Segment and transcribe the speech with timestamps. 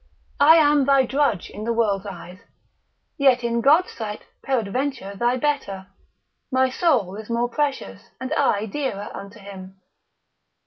[0.39, 2.39] I am thy drudge in the world's eyes,
[3.19, 5.89] yet in God's sight peradventure thy better,
[6.51, 9.79] my soul is more precious, and I dearer unto him.